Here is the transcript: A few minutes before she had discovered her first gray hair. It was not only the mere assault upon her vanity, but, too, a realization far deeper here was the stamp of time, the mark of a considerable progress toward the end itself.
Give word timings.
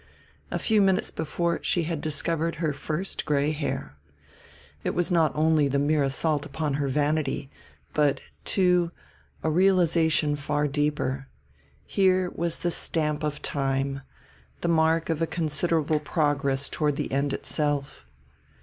A 0.49 0.57
few 0.57 0.81
minutes 0.81 1.11
before 1.11 1.59
she 1.61 1.83
had 1.83 2.01
discovered 2.01 2.55
her 2.55 2.73
first 2.73 3.23
gray 3.23 3.51
hair. 3.51 3.97
It 4.83 4.95
was 4.95 5.11
not 5.11 5.31
only 5.35 5.67
the 5.67 5.77
mere 5.77 6.01
assault 6.01 6.43
upon 6.43 6.73
her 6.81 6.87
vanity, 6.87 7.51
but, 7.93 8.19
too, 8.43 8.89
a 9.43 9.51
realization 9.51 10.35
far 10.35 10.67
deeper 10.67 11.27
here 11.85 12.31
was 12.33 12.61
the 12.61 12.71
stamp 12.71 13.21
of 13.23 13.43
time, 13.43 14.01
the 14.61 14.67
mark 14.67 15.11
of 15.11 15.21
a 15.21 15.27
considerable 15.27 15.99
progress 15.99 16.67
toward 16.67 16.95
the 16.95 17.11
end 17.11 17.31
itself. 17.31 18.03